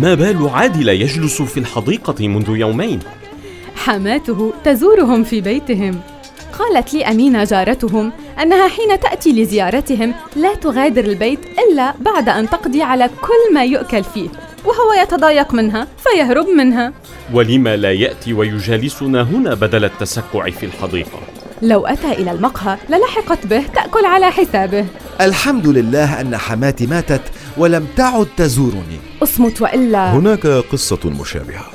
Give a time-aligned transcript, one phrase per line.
[0.00, 2.98] ما بال عادل يجلس في الحديقة منذ يومين.
[3.76, 6.00] حماته تزورهم في بيتهم.
[6.58, 8.12] قالت لي أمينة جارتهم
[8.42, 14.04] أنها حين تأتي لزيارتهم لا تغادر البيت إلا بعد أن تقضي على كل ما يؤكل
[14.04, 14.28] فيه
[14.64, 16.92] وهو يتضايق منها فيهرب منها.
[17.32, 21.18] ولما لا يأتي ويجالسنا هنا بدل التسكع في الحديقة.
[21.62, 24.86] لو أتى إلى المقهى للحقت به تأكل على حسابه.
[25.20, 27.22] الحمد لله أن حماتي ماتت
[27.56, 28.98] ولم تعد تزورني.
[29.22, 30.12] أصمت وإلا.
[30.12, 31.66] هناك قصة مشابهة.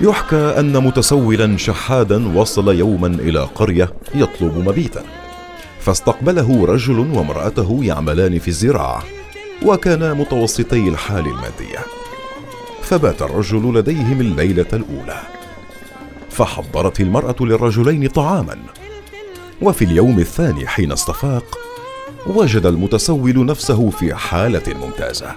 [0.00, 5.02] يحكى أن متسولا شحادا وصل يوما إلى قرية يطلب مبيتا.
[5.80, 9.02] فاستقبله رجل وامرأته يعملان في الزراعة
[9.64, 11.78] وكانا متوسطي الحال المادية.
[12.82, 15.22] فبات الرجل لديهم الليلة الأولى.
[16.30, 18.56] فحضرت المرأة للرجلين طعاما.
[19.62, 21.58] وفي اليوم الثاني حين استفاق
[22.26, 25.34] وجد المتسول نفسه في حالة ممتازة.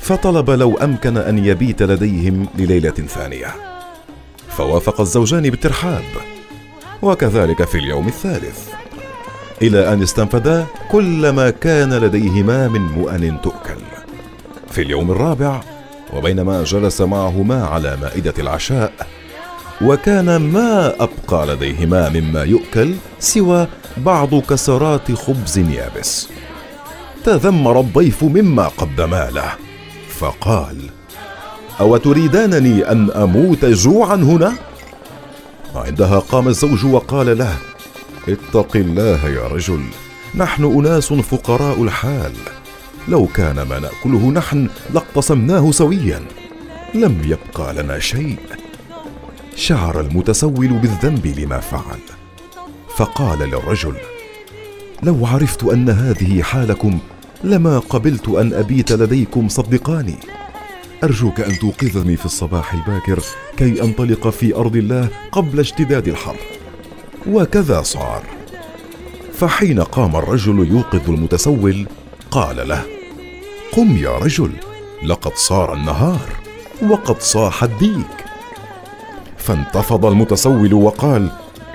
[0.00, 3.46] فطلب لو أمكن أن يبيت لديهم لليلة ثانية
[4.48, 6.04] فوافق الزوجان بالترحاب.
[7.02, 8.68] وكذلك في اليوم الثالث.
[9.62, 13.80] إلى أن استنفدا كل ما كان لديهما من مؤن تؤكل.
[14.70, 15.60] في اليوم الرابع
[16.14, 18.92] وبينما جلس معهما على مائدة العشاء
[19.82, 26.28] وكان ما أبقى لديهما مما يؤكل سوى بعض كسرات خبز يابس.
[27.24, 29.52] تذمر الضيف مما قدما له
[30.08, 30.76] فقال
[31.80, 34.52] أو تريدانني أن أموت جوعا هنا؟
[35.74, 37.56] عندها قام الزوج وقال له
[38.28, 39.84] اتق الله يا رجل
[40.34, 42.32] نحن أناس فقراء الحال.
[43.08, 46.22] لو كان ما نأكله نحن لاقتسمناه سويا.
[46.94, 48.38] لم يبقى لنا شيء.
[49.60, 51.98] شعر المتسول بالذنب لما فعل.
[52.96, 53.94] فقال للرجل
[55.02, 56.98] لو عرفت أن هذه حالكم
[57.44, 60.16] لما قبلت أن أبيت لديكم صدقاني.
[61.04, 63.20] أرجوك أن توقظني في الصباح الباكر
[63.56, 66.36] كي أنطلق في أرض الله قبل اشتداد الحر.
[67.26, 68.22] وكذا صار.
[69.34, 71.86] فحين قام الرجل يوقظ المتسول
[72.30, 72.82] قال له
[73.72, 74.52] قم يا رجل
[75.04, 76.28] لقد صار النهار
[76.82, 78.29] وقد صاح الديك.
[79.40, 81.30] فانتفض المتسول وقال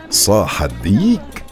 [0.09, 1.43] صاح الديك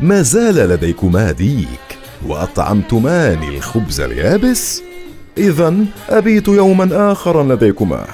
[0.00, 4.82] ما زال لديكما ديك واطعمتماني الخبز اليابس.
[5.38, 5.74] اذا
[6.08, 8.04] أبيت يوما اخر لديكما.